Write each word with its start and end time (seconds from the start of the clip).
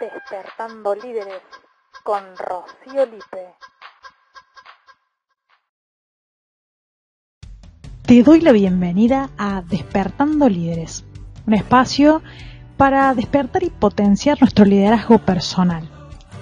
Despertando 0.00 0.94
Líderes 0.94 1.42
con 2.02 2.22
Rocío 2.36 3.04
Lipe. 3.04 3.54
Te 8.06 8.22
doy 8.22 8.40
la 8.40 8.52
bienvenida 8.52 9.28
a 9.36 9.60
Despertando 9.62 10.48
Líderes, 10.48 11.04
un 11.46 11.54
espacio 11.54 12.22
para 12.78 13.14
despertar 13.14 13.62
y 13.62 13.70
potenciar 13.70 14.40
nuestro 14.40 14.64
liderazgo 14.64 15.18
personal. 15.18 15.88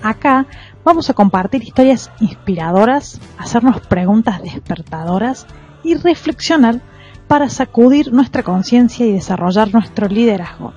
Acá 0.02 0.46
vamos 0.84 1.10
a 1.10 1.14
compartir 1.14 1.64
historias 1.64 2.12
inspiradoras, 2.20 3.20
hacernos 3.38 3.80
preguntas 3.80 4.40
despertadoras 4.40 5.46
y 5.82 5.96
reflexionar 5.96 6.80
para 7.26 7.48
sacudir 7.48 8.12
nuestra 8.12 8.44
conciencia 8.44 9.04
y 9.04 9.12
desarrollar 9.12 9.72
nuestro 9.72 10.06
liderazgo. 10.06 10.74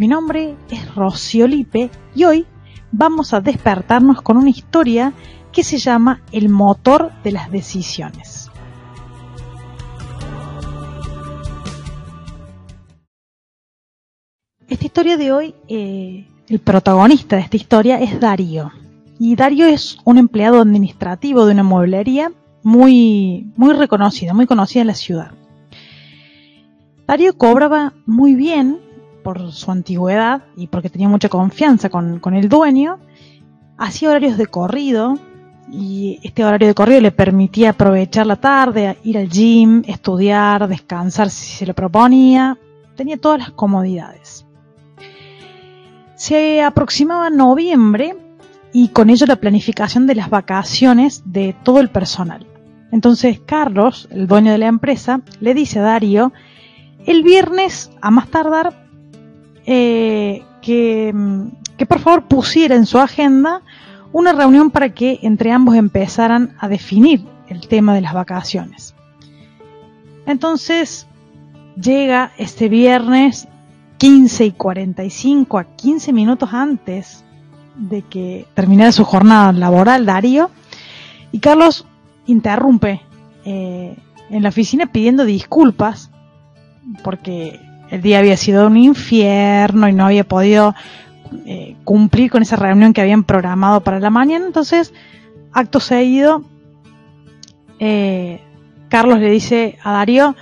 Mi 0.00 0.08
nombre 0.08 0.56
es 0.70 0.94
Rocío 0.94 1.46
Lipe 1.46 1.90
y 2.14 2.24
hoy 2.24 2.46
vamos 2.90 3.34
a 3.34 3.42
despertarnos 3.42 4.22
con 4.22 4.38
una 4.38 4.48
historia 4.48 5.12
que 5.52 5.62
se 5.62 5.76
llama 5.76 6.22
El 6.32 6.48
motor 6.48 7.12
de 7.22 7.32
las 7.32 7.50
decisiones. 7.50 8.50
Esta 14.70 14.86
historia 14.86 15.18
de 15.18 15.32
hoy, 15.32 15.54
eh, 15.68 16.26
el 16.48 16.60
protagonista 16.60 17.36
de 17.36 17.42
esta 17.42 17.58
historia 17.58 18.00
es 18.00 18.18
Darío. 18.18 18.72
Y 19.18 19.36
Darío 19.36 19.66
es 19.66 19.98
un 20.06 20.16
empleado 20.16 20.62
administrativo 20.62 21.44
de 21.44 21.52
una 21.52 21.62
mueblería 21.62 22.32
muy, 22.62 23.52
muy 23.54 23.74
reconocida, 23.74 24.32
muy 24.32 24.46
conocida 24.46 24.80
en 24.80 24.86
la 24.86 24.94
ciudad. 24.94 25.32
Darío 27.06 27.36
cobraba 27.36 27.92
muy 28.06 28.34
bien 28.34 28.88
por 29.22 29.52
su 29.52 29.70
antigüedad 29.70 30.42
y 30.56 30.66
porque 30.66 30.90
tenía 30.90 31.08
mucha 31.08 31.28
confianza 31.28 31.88
con, 31.88 32.34
el 32.34 32.48
dueño. 32.48 32.98
Hacía 33.78 34.10
horarios 34.10 34.36
de 34.36 34.46
corrido 34.46 35.18
y 35.70 36.18
este 36.22 36.44
horario 36.44 36.68
de 36.68 36.74
corrido 36.74 37.00
le 37.00 37.12
permitía 37.12 37.70
aprovechar 37.70 38.26
la 38.26 38.36
tarde, 38.36 38.98
ir 39.04 39.18
al 39.18 39.28
gym, 39.28 39.82
estudiar, 39.86 40.68
descansar 40.68 41.30
si 41.30 41.56
se 41.56 41.66
lo 41.66 41.74
proponía. 41.74 42.58
Tenía 42.96 43.16
todas 43.16 43.38
las 43.38 43.50
comodidades. 43.50 44.46
Se 46.16 46.62
aproximaba 46.62 47.30
noviembre 47.30 48.16
y 48.72 48.88
con 48.88 49.10
ello 49.10 49.26
la 49.26 49.36
planificación 49.36 50.06
de 50.06 50.14
las 50.14 50.28
vacaciones 50.28 51.22
de 51.24 51.56
todo 51.62 51.80
el 51.80 51.88
personal. 51.88 52.46
Entonces 52.92 53.40
Carlos, 53.44 54.08
el 54.10 54.26
dueño 54.26 54.52
de 54.52 54.58
la 54.58 54.66
empresa, 54.66 55.22
le 55.40 55.54
dice 55.54 55.78
a 55.78 55.82
Darío 55.82 56.32
el 57.06 57.22
viernes, 57.22 57.90
a 58.00 58.10
más 58.10 58.28
tardar, 58.28 58.79
eh, 59.66 60.42
que, 60.62 61.14
que 61.76 61.86
por 61.86 62.00
favor 62.00 62.24
pusiera 62.24 62.74
en 62.74 62.86
su 62.86 62.98
agenda 62.98 63.62
una 64.12 64.32
reunión 64.32 64.70
para 64.70 64.92
que 64.94 65.18
entre 65.22 65.52
ambos 65.52 65.76
empezaran 65.76 66.54
a 66.58 66.68
definir 66.68 67.24
el 67.48 67.66
tema 67.68 67.94
de 67.94 68.00
las 68.00 68.14
vacaciones. 68.14 68.94
Entonces 70.26 71.06
llega 71.80 72.32
este 72.38 72.68
viernes 72.68 73.48
15 73.98 74.46
y 74.46 74.52
45 74.52 75.58
a 75.58 75.64
15 75.64 76.12
minutos 76.12 76.50
antes 76.52 77.24
de 77.76 78.02
que 78.02 78.46
terminara 78.54 78.92
su 78.92 79.04
jornada 79.04 79.52
laboral 79.52 80.06
Darío 80.06 80.50
y 81.32 81.38
Carlos 81.38 81.86
interrumpe 82.26 83.02
eh, 83.44 83.96
en 84.30 84.42
la 84.42 84.48
oficina 84.48 84.86
pidiendo 84.86 85.24
disculpas 85.24 86.10
porque 87.02 87.60
el 87.90 88.02
día 88.02 88.20
había 88.20 88.36
sido 88.36 88.66
un 88.66 88.76
infierno 88.76 89.88
y 89.88 89.92
no 89.92 90.06
había 90.06 90.24
podido 90.24 90.74
eh, 91.44 91.76
cumplir 91.84 92.30
con 92.30 92.42
esa 92.42 92.56
reunión 92.56 92.92
que 92.92 93.00
habían 93.00 93.24
programado 93.24 93.80
para 93.82 94.00
la 94.00 94.10
mañana. 94.10 94.46
Entonces, 94.46 94.92
acto 95.52 95.80
seguido, 95.80 96.44
eh, 97.78 98.40
Carlos 98.88 99.18
le 99.18 99.30
dice 99.30 99.78
a 99.82 99.92
Darío, 99.92 100.36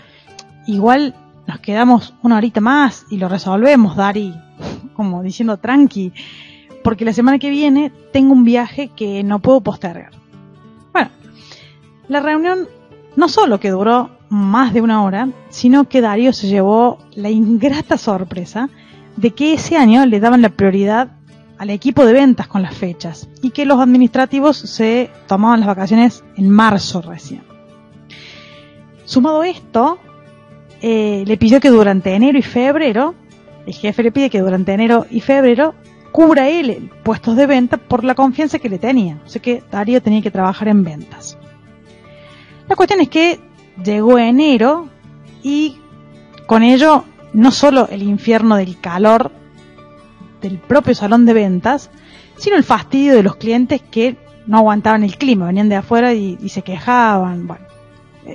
igual 0.67 1.15
nos 1.47 1.61
quedamos 1.61 2.15
una 2.23 2.37
horita 2.37 2.61
más 2.61 3.07
y 3.11 3.17
lo 3.17 3.29
resolvemos, 3.29 3.97
Dari, 3.97 4.35
como 4.95 5.23
diciendo 5.23 5.57
tranqui, 5.57 6.13
porque 6.85 7.05
la 7.05 7.13
semana 7.13 7.39
que 7.39 7.51
viene 7.51 7.91
tengo 8.13 8.33
un 8.33 8.45
viaje 8.45 8.89
que 8.89 9.23
no 9.25 9.41
puedo 9.41 9.63
postergar. 9.63 10.11
Bueno, 10.93 11.11
la 12.09 12.21
reunión 12.21 12.69
no 13.17 13.29
solo 13.29 13.59
que 13.59 13.71
duró 13.71 14.18
más 14.29 14.73
de 14.73 14.81
una 14.81 15.03
hora, 15.03 15.29
sino 15.49 15.89
que 15.89 16.01
Darío 16.01 16.33
se 16.33 16.49
llevó 16.49 16.99
la 17.15 17.31
ingrata 17.31 17.97
sorpresa 17.97 18.69
de 19.17 19.33
que 19.33 19.55
ese 19.55 19.77
año 19.77 20.05
le 20.07 20.21
daban 20.21 20.43
la 20.43 20.51
prioridad 20.51 21.09
al 21.59 21.71
equipo 21.71 22.07
de 22.07 22.13
ventas 22.13 22.47
con 22.47 22.63
las 22.63 22.75
fechas 22.75 23.29
y 23.43 23.51
que 23.51 23.67
los 23.67 23.81
administrativos 23.81 24.57
se 24.57 25.11
tomaban 25.27 25.61
las 25.61 25.67
vacaciones 25.67 26.25
en 26.37 26.49
marzo 26.49 27.03
recién. 27.03 27.43
Sumado 29.05 29.43
esto, 29.43 29.99
eh, 30.81 31.25
le 31.27 31.37
pidió 31.37 31.61
que 31.61 31.71
durante 31.71 32.15
enero 32.15 32.39
y 32.39 32.43
febrero, 32.43 33.15
el 33.67 33.75
jefe 33.75 34.03
le 34.03 34.13
pide 34.13 34.31
que 34.31 34.41
durante 34.41 34.73
enero 34.73 35.07
y 35.11 35.21
febrero 35.21 35.75
cubra 36.13 36.49
él 36.49 36.91
puestos 37.03 37.37
de 37.37 37.47
venta 37.47 37.77
por 37.77 38.05
la 38.05 38.15
confianza 38.15 38.59
que 38.59 38.69
le 38.69 38.79
tenía. 38.79 39.21
O 39.27 39.29
sea 39.29 39.43
que 39.43 39.63
Darío 39.71 40.01
tenía 40.01 40.23
que 40.23 40.31
trabajar 40.31 40.69
en 40.69 40.85
ventas. 40.85 41.37
La 42.69 42.77
cuestión 42.77 43.01
es 43.01 43.09
que 43.09 43.41
llegó 43.83 44.19
enero 44.19 44.89
y 45.43 45.79
con 46.47 46.63
ello 46.63 47.05
no 47.33 47.51
solo 47.51 47.89
el 47.91 48.03
infierno 48.03 48.57
del 48.57 48.81
calor 48.81 49.31
del 50.41 50.59
propio 50.59 50.95
salón 50.95 51.27
de 51.27 51.35
ventas, 51.35 51.91
sino 52.37 52.57
el 52.57 52.65
fastidio 52.65 53.15
de 53.15 53.23
los 53.23 53.37
clientes 53.37 53.83
que 53.83 54.17
no 54.47 54.59
aguantaban 54.59 55.03
el 55.03 55.17
clima, 55.19 55.47
venían 55.47 55.69
de 55.69 55.77
afuera 55.77 56.15
y, 56.15 56.49
se 56.49 56.63
quejaban. 56.63 57.47
Bueno, 57.47 57.67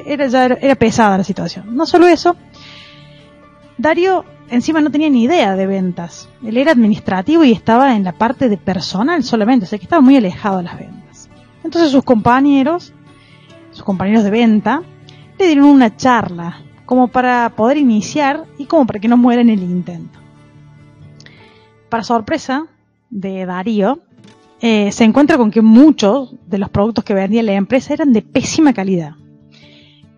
era, 0.06 0.28
ya 0.28 0.46
era, 0.46 0.76
pesada 0.76 1.18
la 1.18 1.24
situación. 1.24 1.75
No 1.75 1.86
solo 1.86 2.08
eso, 2.08 2.36
Dario 3.78 4.25
encima 4.50 4.81
no 4.81 4.92
tenía 4.92 5.10
ni 5.10 5.24
idea 5.24 5.56
de 5.56 5.66
ventas. 5.66 6.30
Él 6.46 6.58
era 6.58 6.72
administrativo 6.74 7.44
y 7.44 7.52
estaba 7.52 7.96
en 7.96 8.04
la 8.04 8.12
parte 8.12 8.50
de 8.50 8.58
personal 8.58 9.24
solamente, 9.24 9.66
o 9.66 9.68
sea 9.68 9.80
que 9.80 9.86
estaba 9.86 10.02
muy 10.02 10.16
alejado 10.16 10.58
de 10.58 10.64
las 10.64 10.78
ventas. 10.78 11.30
Entonces 11.64 11.92
sus 11.92 12.04
compañeros, 12.04 12.94
sus 13.72 13.84
compañeros 13.84 14.24
de 14.24 14.31
venta, 14.31 14.84
le 15.38 15.48
dieron 15.48 15.66
una 15.66 15.96
charla, 15.96 16.62
como 16.86 17.08
para 17.08 17.50
poder 17.56 17.78
iniciar 17.78 18.46
y 18.58 18.66
como 18.66 18.86
para 18.86 19.00
que 19.00 19.08
no 19.08 19.18
muera 19.18 19.42
en 19.42 19.50
el 19.50 19.64
intento. 19.64 20.20
Para 21.90 22.04
sorpresa 22.04 22.68
de 23.10 23.46
Darío, 23.46 24.00
eh, 24.60 24.92
se 24.92 25.04
encuentra 25.04 25.38
con 25.38 25.52
que 25.52 25.62
muchos 25.62 26.36
de 26.48 26.58
los 26.58 26.70
productos 26.70 27.04
que 27.04 27.14
vendía 27.14 27.44
la 27.44 27.54
empresa 27.54 27.94
eran 27.94 28.14
de 28.14 28.22
pésima 28.22 28.74
calidad, 28.74 29.16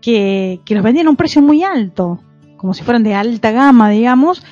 que, 0.01 0.61
los 0.69 0.83
vendían 0.83 1.07
a 1.07 1.09
un 1.09 1.15
precio 1.15 1.41
muy 1.41 1.63
alto, 1.63 2.19
como 2.57 2.73
si 2.73 2.83
fueran 2.83 3.03
de 3.03 3.15
alta 3.15 3.51
gama, 3.51 3.89
digamos, 3.89 4.43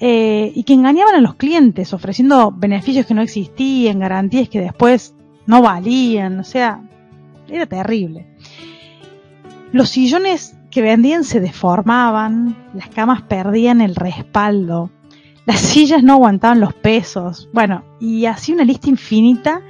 eh, 0.00 0.52
y 0.54 0.64
que 0.64 0.74
engañaban 0.74 1.14
a 1.14 1.20
los 1.20 1.34
clientes 1.34 1.92
ofreciendo 1.94 2.52
beneficios 2.52 3.06
que 3.06 3.14
no 3.14 3.22
existían, 3.22 3.98
garantías 3.98 4.48
que 4.48 4.60
después 4.60 5.14
no 5.46 5.62
valían, 5.62 6.38
o 6.40 6.44
sea, 6.44 6.82
era 7.48 7.66
terrible. 7.66 8.26
Los 9.70 9.90
sillones 9.90 10.56
que 10.70 10.80
vendían 10.80 11.24
se 11.24 11.40
deformaban, 11.40 12.56
las 12.72 12.88
camas 12.88 13.22
perdían 13.22 13.82
el 13.82 13.96
respaldo, 13.96 14.90
las 15.44 15.60
sillas 15.60 16.02
no 16.02 16.14
aguantaban 16.14 16.60
los 16.60 16.72
pesos, 16.72 17.48
bueno, 17.52 17.84
y 18.00 18.24
así 18.24 18.52
una 18.52 18.64
lista 18.64 18.88
infinita 18.88 19.60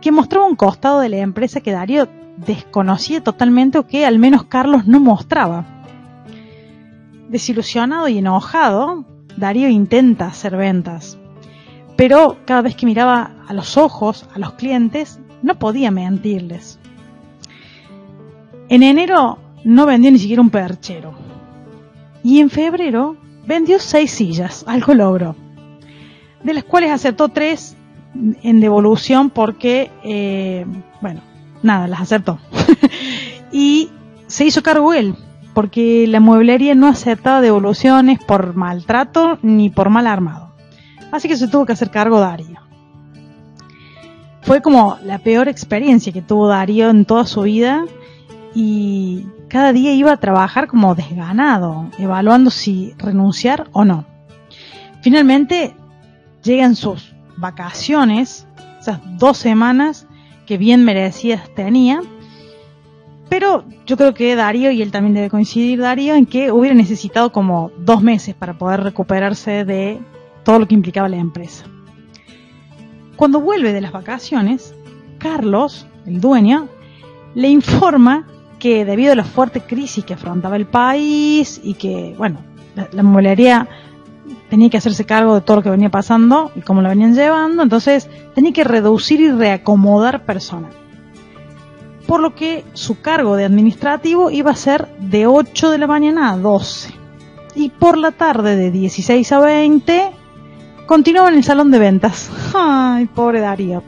que 0.00 0.10
mostraba 0.10 0.46
un 0.46 0.56
costado 0.56 1.00
de 1.00 1.10
la 1.10 1.18
empresa 1.18 1.60
que 1.60 1.72
Darío 1.72 2.08
desconocía 2.38 3.22
totalmente 3.22 3.78
o 3.78 3.86
que 3.86 4.06
al 4.06 4.18
menos 4.18 4.44
Carlos 4.44 4.86
no 4.86 5.00
mostraba. 5.00 5.66
Desilusionado 7.28 8.08
y 8.08 8.18
enojado, 8.18 9.04
Darío 9.36 9.68
intenta 9.68 10.28
hacer 10.28 10.56
ventas, 10.56 11.18
pero 11.96 12.38
cada 12.46 12.62
vez 12.62 12.74
que 12.74 12.86
miraba 12.86 13.32
a 13.46 13.52
los 13.52 13.76
ojos 13.76 14.26
a 14.34 14.38
los 14.38 14.54
clientes 14.54 15.20
no 15.42 15.58
podía 15.58 15.90
mentirles. 15.90 16.78
En 18.68 18.82
enero 18.82 19.38
no 19.64 19.86
vendió 19.86 20.10
ni 20.10 20.18
siquiera 20.18 20.42
un 20.42 20.50
perchero. 20.50 21.14
Y 22.22 22.40
en 22.40 22.50
febrero 22.50 23.16
vendió 23.46 23.78
seis 23.78 24.10
sillas, 24.10 24.64
algo 24.66 24.94
logró. 24.94 25.36
De 26.42 26.54
las 26.54 26.64
cuales 26.64 26.90
aceptó 26.90 27.28
tres 27.28 27.76
en 28.42 28.60
devolución 28.60 29.30
porque, 29.30 29.90
eh, 30.02 30.66
bueno, 31.00 31.20
nada, 31.62 31.86
las 31.86 32.00
aceptó. 32.00 32.38
y 33.52 33.90
se 34.26 34.44
hizo 34.44 34.62
cargo 34.62 34.92
él, 34.92 35.14
porque 35.54 36.06
la 36.08 36.20
mueblería 36.20 36.74
no 36.74 36.88
aceptaba 36.88 37.40
devoluciones 37.40 38.18
por 38.24 38.54
maltrato 38.54 39.38
ni 39.42 39.70
por 39.70 39.90
mal 39.90 40.06
armado. 40.06 40.52
Así 41.12 41.28
que 41.28 41.36
se 41.36 41.48
tuvo 41.48 41.66
que 41.66 41.72
hacer 41.72 41.90
cargo 41.90 42.20
Darío. 42.20 42.60
Fue 44.42 44.62
como 44.62 44.98
la 45.04 45.18
peor 45.18 45.48
experiencia 45.48 46.12
que 46.12 46.22
tuvo 46.22 46.48
Darío 46.48 46.90
en 46.90 47.04
toda 47.04 47.26
su 47.26 47.42
vida 47.42 47.84
y 48.58 49.26
cada 49.48 49.74
día 49.74 49.92
iba 49.92 50.12
a 50.12 50.16
trabajar 50.16 50.66
como 50.66 50.94
desganado, 50.94 51.90
evaluando 51.98 52.48
si 52.48 52.94
renunciar 52.96 53.68
o 53.72 53.84
no. 53.84 54.06
Finalmente 55.02 55.76
llegan 56.42 56.74
sus 56.74 57.14
vacaciones, 57.36 58.48
esas 58.80 59.00
dos 59.18 59.36
semanas 59.36 60.06
que 60.46 60.56
bien 60.56 60.86
merecidas 60.86 61.52
tenía. 61.54 62.00
Pero 63.28 63.66
yo 63.84 63.98
creo 63.98 64.14
que 64.14 64.34
Darío, 64.34 64.70
y 64.70 64.80
él 64.80 64.90
también 64.90 65.12
debe 65.12 65.28
coincidir, 65.28 65.78
Darío, 65.78 66.14
en 66.14 66.24
que 66.24 66.50
hubiera 66.50 66.74
necesitado 66.74 67.32
como 67.32 67.70
dos 67.80 68.00
meses 68.00 68.34
para 68.34 68.56
poder 68.56 68.82
recuperarse 68.82 69.66
de 69.66 70.00
todo 70.44 70.60
lo 70.60 70.66
que 70.66 70.74
implicaba 70.74 71.10
la 71.10 71.18
empresa. 71.18 71.66
Cuando 73.16 73.38
vuelve 73.38 73.74
de 73.74 73.82
las 73.82 73.92
vacaciones, 73.92 74.74
Carlos, 75.18 75.86
el 76.06 76.22
dueño, 76.22 76.68
le 77.34 77.50
informa 77.50 78.26
debido 78.72 79.12
a 79.12 79.16
la 79.16 79.24
fuerte 79.24 79.60
crisis 79.60 80.04
que 80.04 80.14
afrontaba 80.14 80.56
el 80.56 80.66
país 80.66 81.60
y 81.62 81.74
que, 81.74 82.14
bueno, 82.16 82.40
la, 82.74 82.88
la 82.92 83.02
tenía 84.48 84.70
que 84.70 84.76
hacerse 84.76 85.04
cargo 85.04 85.34
de 85.34 85.40
todo 85.40 85.56
lo 85.56 85.62
que 85.62 85.70
venía 85.70 85.90
pasando 85.90 86.50
y 86.54 86.60
cómo 86.60 86.82
lo 86.82 86.88
venían 86.88 87.14
llevando, 87.14 87.62
entonces 87.62 88.08
tenía 88.34 88.52
que 88.52 88.64
reducir 88.64 89.20
y 89.20 89.30
reacomodar 89.30 90.24
personal. 90.24 90.72
Por 92.06 92.20
lo 92.20 92.34
que 92.34 92.64
su 92.72 93.00
cargo 93.00 93.36
de 93.36 93.44
administrativo 93.44 94.30
iba 94.30 94.52
a 94.52 94.56
ser 94.56 94.88
de 94.98 95.26
8 95.26 95.70
de 95.70 95.78
la 95.78 95.88
mañana 95.88 96.30
a 96.30 96.36
12. 96.36 96.94
Y 97.56 97.70
por 97.70 97.98
la 97.98 98.12
tarde 98.12 98.54
de 98.54 98.70
16 98.70 99.32
a 99.32 99.40
20 99.40 100.10
continuaba 100.86 101.30
en 101.30 101.36
el 101.36 101.44
salón 101.44 101.70
de 101.72 101.80
ventas. 101.80 102.30
Ay, 102.54 103.06
pobre 103.06 103.40
Darío. 103.40 103.82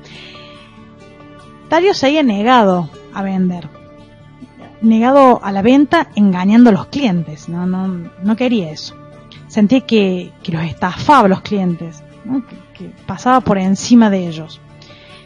Darío 1.70 1.94
se 1.94 2.06
había 2.06 2.22
negado 2.22 2.90
a 3.14 3.22
vender. 3.22 3.77
Negado 4.80 5.40
a 5.42 5.52
la 5.52 5.62
venta 5.62 6.08
engañando 6.14 6.70
a 6.70 6.72
los 6.72 6.86
clientes. 6.86 7.48
No, 7.48 7.66
no, 7.66 8.10
no 8.22 8.36
quería 8.36 8.70
eso. 8.70 8.94
Sentía 9.48 9.80
que, 9.80 10.32
que 10.42 10.52
los 10.52 10.62
estafaba 10.62 11.26
a 11.26 11.28
los 11.28 11.40
clientes. 11.40 12.02
Que, 12.76 12.90
pasaba 13.06 13.40
por 13.40 13.58
encima 13.58 14.10
de 14.10 14.28
ellos. 14.28 14.60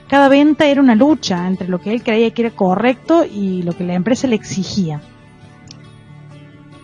Cada 0.09 0.29
venta 0.29 0.67
era 0.67 0.81
una 0.81 0.95
lucha 0.95 1.47
entre 1.47 1.69
lo 1.69 1.81
que 1.81 1.93
él 1.93 2.03
creía 2.03 2.31
que 2.31 2.43
era 2.43 2.51
correcto 2.55 3.25
y 3.25 3.63
lo 3.63 3.77
que 3.77 3.85
la 3.85 3.95
empresa 3.95 4.27
le 4.27 4.37
exigía. 4.37 5.01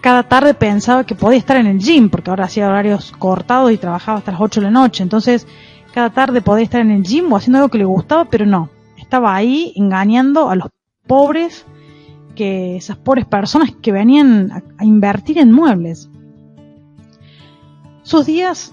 Cada 0.01 0.23
tarde 0.23 0.55
pensaba 0.55 1.05
que 1.05 1.15
podía 1.15 1.39
estar 1.39 1.57
en 1.57 1.67
el 1.67 1.79
gym, 1.79 2.09
porque 2.09 2.31
ahora 2.31 2.45
hacía 2.45 2.69
horarios 2.69 3.13
cortados 3.19 3.73
y 3.73 3.79
trabajaba 3.79 4.19
hasta 4.19 4.33
las 4.33 4.41
8 4.41 4.61
de 4.61 4.67
la 4.67 4.71
noche. 4.71 5.03
Entonces, 5.03 5.47
cada 5.93 6.11
tarde 6.11 6.41
podía 6.41 6.65
estar 6.65 6.81
en 6.81 6.91
el 6.91 7.03
gym 7.03 7.33
o 7.33 7.37
haciendo 7.37 7.59
algo 7.59 7.71
que 7.71 7.79
le 7.79 7.85
gustaba, 7.85 8.25
pero 8.27 8.47
no 8.47 8.71
estaba 9.09 9.35
ahí 9.35 9.73
engañando 9.75 10.51
a 10.51 10.55
los 10.55 10.69
pobres, 11.07 11.65
que 12.39 12.77
esas 12.77 12.97
pobres 12.97 13.27
personas 13.27 13.73
que 13.83 13.91
venían 13.91 14.63
a, 14.79 14.85
invertir 14.85 15.39
en 15.39 15.51
muebles. 15.51 16.09
Sus 18.05 18.27
días 18.27 18.73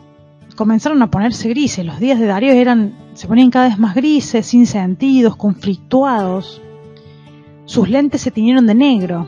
comenzaron 0.56 1.02
a 1.02 1.10
ponerse 1.10 1.50
grises, 1.50 1.84
los 1.84 2.00
días 2.00 2.20
de 2.20 2.28
Darío 2.28 2.54
eran, 2.54 2.94
se 3.16 3.28
ponían 3.28 3.50
cada 3.50 3.70
vez 3.70 3.80
más 3.80 3.96
grises, 3.96 4.46
sin 4.46 4.68
sentidos, 4.68 5.36
conflictuados. 5.36 6.62
Sus 7.66 7.90
lentes 7.90 8.22
se 8.22 8.30
tiñeron 8.30 8.68
de 8.68 8.76
negro 8.76 9.28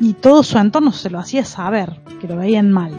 y 0.00 0.14
todo 0.14 0.42
su 0.42 0.56
entorno 0.56 0.90
se 0.92 1.10
lo 1.10 1.18
hacía 1.18 1.44
saber, 1.44 2.00
que 2.18 2.28
lo 2.28 2.36
veían 2.36 2.72
mal. 2.72 2.92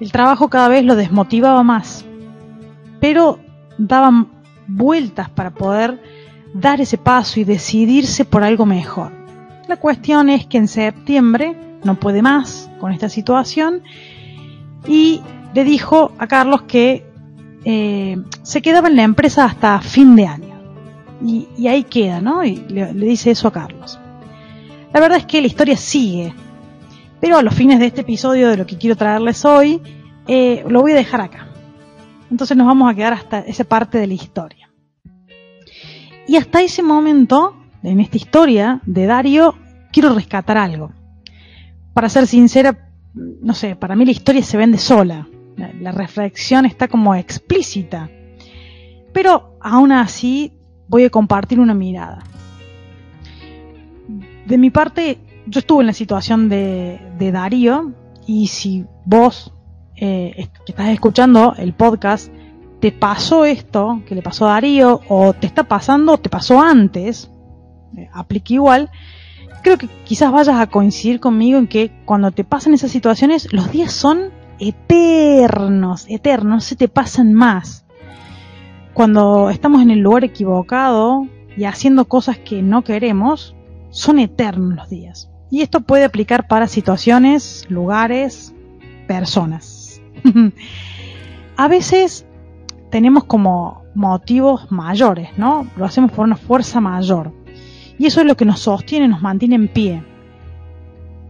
El 0.00 0.12
trabajo 0.12 0.48
cada 0.48 0.68
vez 0.68 0.82
lo 0.82 0.96
desmotivaba 0.96 1.62
más, 1.62 2.06
pero 3.00 3.38
daban 3.76 4.28
vueltas 4.66 5.28
para 5.28 5.50
poder 5.50 6.02
dar 6.54 6.80
ese 6.80 6.96
paso 6.96 7.38
y 7.38 7.44
decidirse 7.44 8.24
por 8.24 8.42
algo 8.42 8.64
mejor. 8.64 9.25
La 9.68 9.76
cuestión 9.76 10.28
es 10.28 10.46
que 10.46 10.58
en 10.58 10.68
septiembre 10.68 11.56
no 11.82 11.98
puede 11.98 12.22
más 12.22 12.70
con 12.78 12.92
esta 12.92 13.08
situación 13.08 13.82
y 14.86 15.20
le 15.54 15.64
dijo 15.64 16.12
a 16.18 16.26
Carlos 16.26 16.62
que 16.62 17.04
eh, 17.64 18.16
se 18.42 18.62
quedaba 18.62 18.86
en 18.86 18.96
la 18.96 19.02
empresa 19.02 19.44
hasta 19.44 19.80
fin 19.80 20.14
de 20.14 20.26
año. 20.26 20.54
Y, 21.24 21.66
ahí 21.66 21.82
queda, 21.82 22.20
¿no? 22.20 22.44
Y 22.44 22.56
le, 22.68 22.92
dice 22.92 23.30
eso 23.32 23.48
a 23.48 23.52
Carlos. 23.52 23.98
La 24.92 25.00
verdad 25.00 25.18
es 25.18 25.26
que 25.26 25.40
la 25.40 25.48
historia 25.48 25.76
sigue, 25.76 26.32
pero 27.20 27.38
a 27.38 27.42
los 27.42 27.54
fines 27.54 27.80
de 27.80 27.86
este 27.86 28.02
episodio 28.02 28.48
de 28.48 28.56
lo 28.56 28.66
que 28.66 28.76
quiero 28.76 28.96
traerles 28.96 29.44
hoy, 29.44 29.80
eh, 30.28 30.64
lo 30.68 30.82
voy 30.82 30.92
a 30.92 30.96
dejar 30.96 31.22
acá. 31.22 31.48
Entonces 32.30 32.56
nos 32.56 32.66
vamos 32.66 32.90
a 32.90 32.94
quedar 32.94 33.14
hasta 33.14 33.40
esa 33.40 33.64
parte 33.64 33.98
de 33.98 34.06
la 34.06 34.14
historia. 34.14 34.70
Y 36.28 36.36
hasta 36.36 36.60
ese 36.60 36.82
momento, 36.82 37.56
en 37.86 38.00
esta 38.00 38.16
historia 38.16 38.80
de 38.84 39.06
Dario, 39.06 39.54
quiero 39.92 40.12
rescatar 40.12 40.58
algo. 40.58 40.90
Para 41.94 42.08
ser 42.08 42.26
sincera, 42.26 42.90
no 43.14 43.54
sé, 43.54 43.76
para 43.76 43.94
mí 43.94 44.04
la 44.04 44.10
historia 44.10 44.42
se 44.42 44.56
vende 44.56 44.78
sola. 44.78 45.28
La, 45.56 45.92
reflexión 45.92 46.66
está 46.66 46.88
como 46.88 47.14
explícita. 47.14 48.10
Pero 49.12 49.56
aún 49.60 49.92
así 49.92 50.52
voy 50.88 51.04
a 51.04 51.10
compartir 51.10 51.60
una 51.60 51.74
mirada. 51.74 52.24
De 54.46 54.58
mi 54.58 54.70
parte, 54.70 55.18
yo 55.46 55.60
estuve 55.60 55.82
en 55.82 55.86
la 55.86 55.92
situación 55.92 56.48
de, 56.48 57.00
de 57.18 57.32
Darío 57.32 57.92
y 58.26 58.48
si 58.48 58.84
vos 59.04 59.54
eh, 59.94 60.48
que 60.66 60.72
estás 60.72 60.88
escuchando 60.88 61.54
el 61.56 61.72
podcast, 61.72 62.30
te 62.80 62.90
pasó 62.92 63.44
esto 63.44 64.02
que 64.06 64.14
le 64.14 64.22
pasó 64.22 64.46
a 64.46 64.54
Darío, 64.54 65.00
o 65.08 65.32
te 65.32 65.46
está 65.46 65.64
pasando, 65.64 66.12
o 66.12 66.18
te 66.18 66.28
pasó 66.28 66.60
antes, 66.60 67.30
eh, 67.96 68.08
aplica 68.12 68.54
igual, 68.54 68.90
creo 69.62 69.78
que 69.78 69.88
quizás 70.04 70.32
vayas 70.32 70.56
a 70.60 70.66
coincidir 70.66 71.20
conmigo 71.20 71.58
en 71.58 71.66
que 71.66 71.90
cuando 72.04 72.30
te 72.30 72.44
pasan 72.44 72.74
esas 72.74 72.90
situaciones, 72.90 73.52
los 73.52 73.70
días 73.72 73.92
son 73.92 74.30
eternos, 74.58 76.06
eternos, 76.08 76.64
se 76.64 76.76
te 76.76 76.88
pasan 76.88 77.32
más. 77.34 77.84
Cuando 78.94 79.50
estamos 79.50 79.82
en 79.82 79.90
el 79.90 80.00
lugar 80.00 80.24
equivocado 80.24 81.26
y 81.56 81.64
haciendo 81.64 82.06
cosas 82.06 82.38
que 82.38 82.62
no 82.62 82.82
queremos, 82.82 83.54
son 83.90 84.18
eternos 84.18 84.76
los 84.76 84.88
días. 84.88 85.30
Y 85.50 85.62
esto 85.62 85.80
puede 85.80 86.04
aplicar 86.04 86.48
para 86.48 86.66
situaciones, 86.66 87.66
lugares, 87.68 88.54
personas. 89.06 90.00
a 91.56 91.68
veces 91.68 92.26
tenemos 92.90 93.24
como 93.24 93.82
motivos 93.94 94.70
mayores, 94.70 95.30
¿no? 95.38 95.66
Lo 95.76 95.84
hacemos 95.84 96.12
por 96.12 96.24
una 96.24 96.36
fuerza 96.36 96.80
mayor. 96.80 97.32
Y 97.98 98.06
eso 98.06 98.20
es 98.20 98.26
lo 98.26 98.36
que 98.36 98.44
nos 98.44 98.60
sostiene, 98.60 99.08
nos 99.08 99.22
mantiene 99.22 99.54
en 99.54 99.68
pie. 99.68 100.02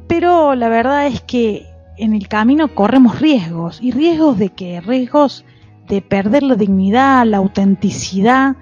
Pero 0.09 0.55
la 0.55 0.69
verdad 0.69 1.07
es 1.07 1.21
que 1.21 1.67
en 1.97 2.15
el 2.15 2.29
camino 2.29 2.75
corremos 2.75 3.21
riesgos. 3.21 3.79
¿Y 3.83 3.93
riesgos 3.93 4.39
de 4.39 4.51
qué? 4.51 4.81
Riesgos 4.81 5.45
de 5.89 6.03
perder 6.03 6.43
la 6.43 6.57
dignidad, 6.57 7.25
la 7.27 7.39
autenticidad 7.39 8.57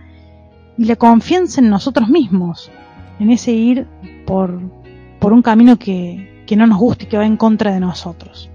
y 0.76 0.84
la 0.84 0.96
confianza 0.96 1.60
en 1.60 1.70
nosotros 1.70 2.08
mismos. 2.08 2.70
En 3.18 3.30
ese 3.30 3.52
ir 3.52 3.86
por, 4.26 4.60
por 5.20 5.32
un 5.32 5.42
camino 5.42 5.78
que, 5.78 6.44
que 6.46 6.56
no 6.56 6.66
nos 6.66 6.78
guste 6.78 7.04
y 7.04 7.08
que 7.08 7.16
va 7.16 7.26
en 7.26 7.36
contra 7.36 7.72
de 7.72 7.80
nosotros 7.80 8.50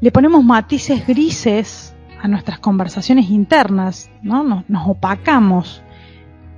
le 0.00 0.12
ponemos 0.12 0.44
matices 0.44 1.06
grises 1.06 1.94
a 2.20 2.28
nuestras 2.28 2.58
conversaciones 2.58 3.30
internas, 3.30 4.10
¿no? 4.22 4.64
Nos, 4.68 4.88
opacamos 4.88 5.82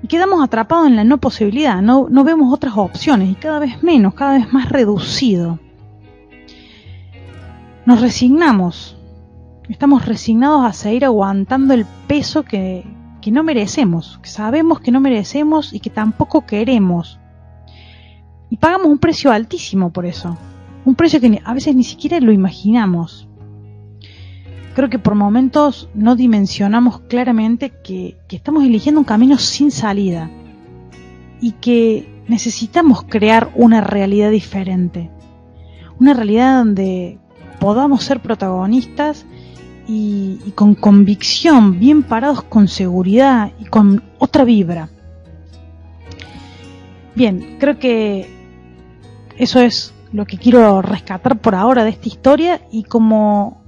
y 0.02 0.06
quedamos 0.06 0.42
atrapados 0.42 0.86
en 0.86 0.96
la 0.96 1.04
no 1.04 1.18
posibilidad, 1.18 1.82
no, 1.82 2.08
no 2.08 2.24
vemos 2.24 2.52
otras 2.52 2.74
opciones 2.76 3.30
y 3.30 3.34
cada 3.34 3.58
vez 3.58 3.82
menos, 3.82 4.14
cada 4.14 4.34
vez 4.34 4.52
más 4.52 4.68
reducido. 4.68 5.58
Nos 7.84 8.00
resignamos, 8.00 8.96
estamos 9.68 10.06
resignados 10.06 10.64
a 10.64 10.72
seguir 10.72 11.04
aguantando 11.04 11.74
el 11.74 11.86
peso 12.06 12.44
que, 12.44 12.84
que 13.20 13.30
no 13.30 13.42
merecemos, 13.42 14.18
que 14.22 14.28
sabemos 14.28 14.80
que 14.80 14.90
no 14.90 15.00
merecemos 15.00 15.72
y 15.72 15.80
que 15.80 15.90
tampoco 15.90 16.46
queremos. 16.46 17.18
Y 18.50 18.56
pagamos 18.56 18.88
un 18.88 18.98
precio 18.98 19.32
altísimo 19.32 19.90
por 19.90 20.06
eso, 20.06 20.36
un 20.84 20.94
precio 20.94 21.20
que 21.20 21.40
a 21.44 21.54
veces 21.54 21.74
ni 21.74 21.84
siquiera 21.84 22.20
lo 22.20 22.32
imaginamos 22.32 23.27
creo 24.78 24.90
que 24.90 25.00
por 25.00 25.16
momentos 25.16 25.88
no 25.92 26.14
dimensionamos 26.14 27.00
claramente 27.00 27.70
que, 27.70 28.16
estamos 28.28 28.62
eligiendo 28.62 29.00
un 29.00 29.04
camino 29.04 29.36
sin 29.36 29.72
salida 29.72 30.30
y 31.40 31.50
que 31.50 32.22
necesitamos 32.28 33.02
crear 33.02 33.50
una 33.56 33.80
realidad 33.80 34.30
diferente. 34.30 35.10
Una 35.98 36.14
realidad 36.14 36.58
donde 36.58 37.18
podamos 37.58 38.04
ser 38.04 38.20
protagonistas 38.20 39.26
y, 39.88 40.38
y, 40.46 40.52
con 40.52 40.76
convicción, 40.76 41.80
bien 41.80 42.04
parados 42.04 42.44
con 42.44 42.68
seguridad 42.68 43.50
y 43.58 43.64
con 43.64 44.04
otra 44.20 44.44
vibra. 44.44 44.90
Bien, 47.16 47.56
creo 47.58 47.80
que 47.80 48.30
eso 49.38 49.58
es 49.58 49.92
lo 50.12 50.24
que 50.24 50.38
quiero 50.38 50.82
rescatar 50.82 51.40
por 51.40 51.56
ahora 51.56 51.82
de 51.82 51.90
esta 51.90 52.06
historia 52.06 52.60
y 52.70 52.84
como 52.84 53.66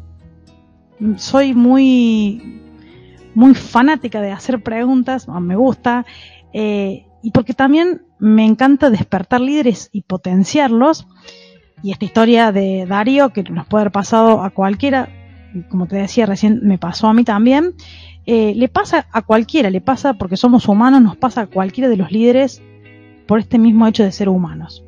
soy 1.17 1.55
muy, 1.55 2.63
muy 3.35 3.55
fanática 3.55 4.21
de 4.21 4.33
hacer 4.33 4.63
preguntas, 4.63 5.29
me 5.29 5.57
gusta, 5.57 6.05
eh, 6.53 7.07
y 7.23 7.31
porque 7.31 7.55
también 7.55 8.03
me 8.19 8.45
encanta 8.45 8.91
despertar 8.91 9.41
líderes 9.41 9.89
y 9.93 10.03
potenciarlos. 10.03 11.07
Y 11.83 11.93
esta 11.93 12.05
historia 12.05 12.53
de 12.53 12.87
Darío, 12.87 13.31
que 13.31 13.43
nos 13.45 13.67
puede 13.67 13.83
haber 13.83 13.93
pasado 13.93 14.43
a 14.43 14.51
cualquiera, 14.51 15.09
como 15.71 15.87
te 15.87 15.97
decía 15.97 16.27
recién, 16.27 16.61
me 16.63 16.79
pasó 16.79 17.09
a 17.09 17.15
mí 17.15 17.25
también, 17.25 17.75
eh, 18.27 18.53
le 18.55 18.69
pasa 18.69 19.07
a 19.13 19.23
cualquiera, 19.23 19.71
le 19.71 19.81
pasa 19.81 20.15
porque 20.15 20.37
somos 20.37 20.69
humanos, 20.69 21.01
nos 21.01 21.17
pasa 21.17 21.43
a 21.43 21.47
cualquiera 21.47 21.89
de 21.89 21.97
los 21.97 22.13
líderes 22.13 22.63
por 23.27 23.39
este 23.39 23.59
mismo 23.59 23.87
hecho 23.87 24.05
de 24.05 24.13
ser 24.13 24.29
humanos. 24.29 24.85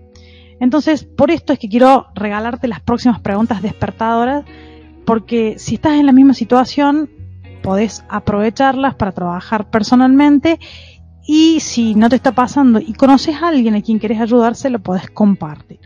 Entonces, 0.60 1.04
por 1.04 1.30
esto 1.30 1.52
es 1.52 1.58
que 1.58 1.68
quiero 1.68 2.06
regalarte 2.14 2.68
las 2.68 2.80
próximas 2.80 3.20
preguntas 3.20 3.62
despertadoras, 3.62 4.44
porque 5.04 5.58
si 5.58 5.74
estás 5.76 5.94
en 5.94 6.06
la 6.06 6.12
misma 6.12 6.34
situación, 6.34 7.10
podés 7.62 8.04
aprovecharlas 8.08 8.94
para 8.94 9.12
trabajar 9.12 9.70
personalmente 9.70 10.58
y 11.26 11.60
si 11.60 11.94
no 11.94 12.08
te 12.08 12.16
está 12.16 12.32
pasando 12.32 12.80
y 12.80 12.92
conoces 12.94 13.36
a 13.36 13.48
alguien 13.48 13.74
a 13.74 13.82
quien 13.82 14.00
querés 14.00 14.20
ayudarse, 14.20 14.70
lo 14.70 14.80
podés 14.80 15.10
compartir. 15.10 15.80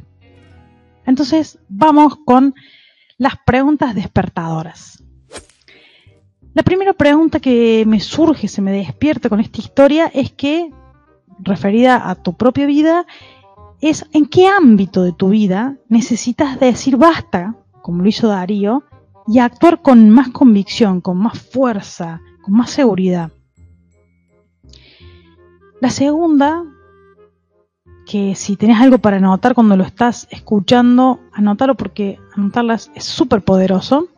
Entonces, 1.05 1.59
vamos 1.69 2.17
con 2.25 2.55
las 3.19 3.35
preguntas 3.45 3.95
despertadoras. 3.95 5.03
La 6.55 6.63
primera 6.63 6.95
pregunta 6.95 7.39
que 7.39 7.85
me 7.87 8.01
surge, 8.01 8.49
se 8.49 8.63
me 8.63 8.73
despierta 8.73 9.29
con 9.29 9.41
esta 9.41 9.61
historia, 9.61 10.11
es 10.13 10.33
que, 10.33 10.71
referida 11.39 12.09
a 12.09 12.15
tu 12.15 12.35
propia 12.35 12.65
vida, 12.65 13.07
es 13.83 14.07
en 14.13 14.25
qué 14.25 14.49
ámbito 14.49 15.03
de 15.03 15.13
tu 15.13 15.29
vida 15.29 15.77
necesitas 15.89 16.59
decir 16.59 16.97
basta, 16.97 17.57
como 17.83 18.03
lo 18.03 18.09
hizo 18.09 18.29
Darío, 18.29 18.85
y 19.26 19.38
actuar 19.38 19.83
con 19.83 20.11
más 20.11 20.28
convicción, 20.28 21.00
con 21.00 21.18
más 21.18 21.38
fuerza, 21.38 22.21
con 22.42 22.54
más 22.54 22.71
seguridad. 22.71 23.33
La 25.80 25.90
segunda, 25.90 26.64
que 28.06 28.35
si 28.35 28.56
tenés 28.56 28.80
algo 28.80 28.99
para 28.99 29.16
anotar 29.16 29.54
cuando 29.54 29.76
lo 29.76 29.85
estás 29.85 30.28
escuchando, 30.30 31.21
anótalo 31.33 31.75
porque 31.75 32.18
anotarlas 32.35 32.90
es 32.95 33.04
súper 33.04 33.42
poderoso. 33.42 34.09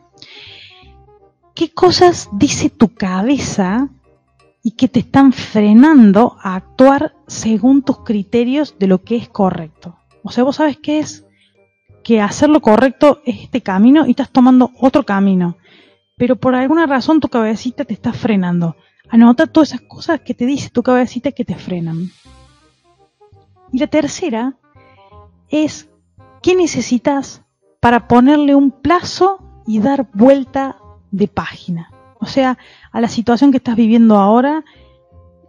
¿Qué 1.55 1.71
cosas 1.71 2.29
dice 2.31 2.69
tu 2.69 2.93
cabeza 2.93 3.89
y 4.63 4.71
que 4.71 4.87
te 4.87 4.99
están 4.99 5.33
frenando 5.33 6.37
a 6.41 6.55
actuar 6.55 7.15
según 7.27 7.81
tus 7.81 7.99
criterios 8.03 8.75
de 8.79 8.87
lo 8.87 9.01
que 9.01 9.17
es 9.17 9.27
correcto? 9.27 9.97
O 10.23 10.31
sea, 10.31 10.43
vos 10.43 10.57
sabes 10.57 10.77
qué 10.77 10.99
es 10.99 11.25
que 12.09 12.21
hacer 12.21 12.49
lo 12.49 12.59
correcto 12.59 13.21
es 13.23 13.39
este 13.43 13.61
camino 13.61 14.07
y 14.07 14.09
estás 14.09 14.31
tomando 14.31 14.71
otro 14.79 15.03
camino. 15.03 15.57
Pero 16.17 16.37
por 16.37 16.55
alguna 16.55 16.87
razón 16.87 17.19
tu 17.19 17.27
cabecita 17.27 17.85
te 17.85 17.93
está 17.93 18.13
frenando. 18.13 18.75
Anota 19.09 19.45
todas 19.45 19.69
esas 19.69 19.81
cosas 19.81 20.21
que 20.21 20.33
te 20.33 20.47
dice 20.47 20.71
tu 20.71 20.81
cabecita 20.81 21.31
que 21.31 21.45
te 21.45 21.53
frenan. 21.53 22.09
Y 23.71 23.77
la 23.77 23.85
tercera 23.85 24.55
es, 25.49 25.87
¿qué 26.41 26.55
necesitas 26.55 27.43
para 27.79 28.07
ponerle 28.07 28.55
un 28.55 28.71
plazo 28.71 29.61
y 29.67 29.77
dar 29.77 30.07
vuelta 30.11 30.77
de 31.11 31.27
página? 31.27 31.91
O 32.19 32.25
sea, 32.25 32.57
a 32.91 33.01
la 33.01 33.07
situación 33.07 33.51
que 33.51 33.57
estás 33.57 33.75
viviendo 33.75 34.17
ahora 34.17 34.65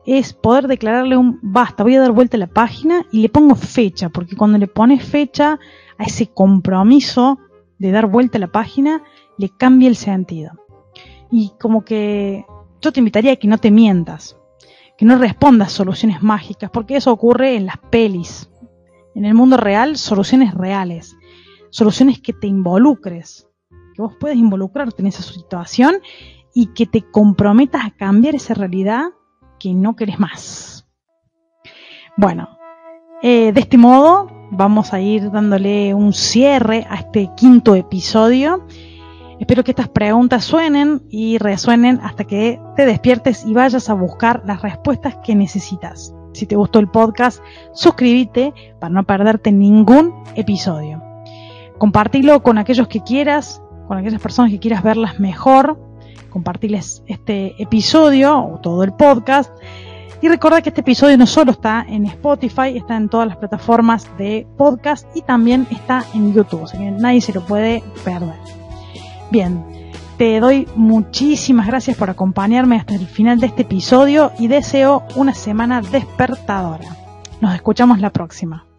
es 0.06 0.32
poder 0.32 0.66
declararle 0.66 1.16
un 1.16 1.38
basta, 1.42 1.82
voy 1.82 1.96
a 1.96 2.00
dar 2.00 2.12
vuelta 2.12 2.36
a 2.36 2.40
la 2.40 2.46
página 2.46 3.06
y 3.12 3.20
le 3.20 3.28
pongo 3.28 3.54
fecha, 3.54 4.08
porque 4.08 4.36
cuando 4.36 4.58
le 4.58 4.66
pones 4.66 5.04
fecha 5.04 5.58
a 5.98 6.04
ese 6.04 6.28
compromiso 6.28 7.38
de 7.78 7.90
dar 7.90 8.06
vuelta 8.06 8.38
a 8.38 8.40
la 8.40 8.48
página, 8.52 9.02
le 9.36 9.50
cambia 9.50 9.88
el 9.88 9.96
sentido. 9.96 10.52
Y 11.30 11.52
como 11.60 11.84
que 11.84 12.44
yo 12.80 12.92
te 12.92 13.00
invitaría 13.00 13.32
a 13.32 13.36
que 13.36 13.48
no 13.48 13.58
te 13.58 13.70
mientas, 13.70 14.36
que 14.96 15.04
no 15.04 15.16
respondas 15.18 15.72
soluciones 15.72 16.22
mágicas, 16.22 16.70
porque 16.70 16.96
eso 16.96 17.12
ocurre 17.12 17.56
en 17.56 17.66
las 17.66 17.78
pelis. 17.78 18.50
En 19.14 19.24
el 19.24 19.34
mundo 19.34 19.56
real, 19.56 19.96
soluciones 19.96 20.54
reales, 20.54 21.16
soluciones 21.70 22.20
que 22.20 22.32
te 22.32 22.46
involucres, 22.46 23.48
que 23.94 24.02
vos 24.02 24.14
puedas 24.18 24.36
involucrarte 24.36 25.02
en 25.02 25.08
esa 25.08 25.22
situación 25.22 25.96
y 26.54 26.66
que 26.74 26.86
te 26.86 27.02
comprometas 27.02 27.84
a 27.84 27.90
cambiar 27.90 28.34
esa 28.34 28.54
realidad 28.54 29.10
que 29.60 29.72
no 29.72 29.94
querés 29.94 30.18
más. 30.18 30.88
Bueno, 32.16 32.48
eh, 33.22 33.52
de 33.52 33.60
este 33.60 33.78
modo 33.78 34.28
vamos 34.50 34.92
a 34.92 35.00
ir 35.00 35.30
dándole 35.30 35.94
un 35.94 36.12
cierre 36.12 36.84
a 36.90 36.96
este 36.96 37.30
quinto 37.36 37.76
episodio 37.76 38.66
Espero 39.40 39.64
que 39.64 39.70
estas 39.70 39.88
preguntas 39.88 40.44
suenen 40.44 41.00
y 41.08 41.38
resuenen 41.38 41.98
hasta 42.02 42.24
que 42.24 42.60
te 42.76 42.84
despiertes 42.84 43.46
y 43.46 43.54
vayas 43.54 43.88
a 43.88 43.94
buscar 43.94 44.42
las 44.44 44.60
respuestas 44.60 45.16
que 45.24 45.34
necesitas. 45.34 46.14
Si 46.34 46.44
te 46.44 46.56
gustó 46.56 46.78
el 46.78 46.88
podcast, 46.88 47.40
suscríbete 47.72 48.52
para 48.78 48.92
no 48.92 49.02
perderte 49.04 49.50
ningún 49.50 50.12
episodio. 50.34 51.02
Compartilo 51.78 52.42
con 52.42 52.58
aquellos 52.58 52.86
que 52.86 53.00
quieras, 53.00 53.62
con 53.88 53.96
aquellas 53.96 54.20
personas 54.20 54.50
que 54.50 54.58
quieras 54.58 54.82
verlas 54.82 55.18
mejor. 55.18 55.80
Compartirles 56.30 57.02
este 57.06 57.60
episodio 57.62 58.38
o 58.38 58.58
todo 58.60 58.84
el 58.84 58.92
podcast. 58.92 59.52
Y 60.22 60.28
recuerda 60.28 60.60
que 60.60 60.68
este 60.68 60.82
episodio 60.82 61.16
no 61.16 61.26
solo 61.26 61.52
está 61.52 61.84
en 61.88 62.04
Spotify, 62.04 62.76
está 62.76 62.96
en 62.96 63.08
todas 63.08 63.26
las 63.26 63.38
plataformas 63.38 64.06
de 64.18 64.46
podcast 64.58 65.06
y 65.14 65.22
también 65.22 65.66
está 65.70 66.04
en 66.12 66.34
YouTube, 66.34 66.64
así 66.64 66.76
que 66.76 66.90
nadie 66.90 67.22
se 67.22 67.32
lo 67.32 67.40
puede 67.46 67.82
perder. 68.04 68.36
Bien, 69.30 69.64
te 70.18 70.38
doy 70.38 70.68
muchísimas 70.76 71.66
gracias 71.66 71.96
por 71.96 72.10
acompañarme 72.10 72.76
hasta 72.76 72.94
el 72.94 73.06
final 73.06 73.40
de 73.40 73.46
este 73.46 73.62
episodio 73.62 74.32
y 74.38 74.48
deseo 74.48 75.04
una 75.16 75.32
semana 75.32 75.80
despertadora. 75.80 76.96
Nos 77.40 77.54
escuchamos 77.54 78.00
la 78.00 78.10
próxima. 78.10 78.69